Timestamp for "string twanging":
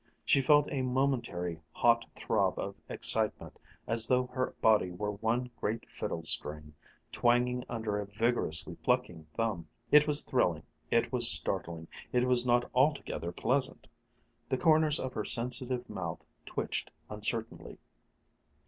6.23-7.63